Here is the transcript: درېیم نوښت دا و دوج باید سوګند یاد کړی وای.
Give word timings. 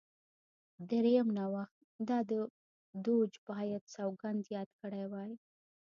درېیم 0.89 1.27
نوښت 1.37 1.77
دا 2.09 2.19
و 2.41 2.43
دوج 3.05 3.31
باید 3.49 3.83
سوګند 3.95 4.43
یاد 4.55 4.69
کړی 4.81 5.03
وای. 5.11 5.31